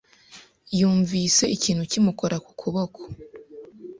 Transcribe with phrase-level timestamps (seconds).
[0.79, 3.01] Yumvise ikintu kimukora ku kuboko.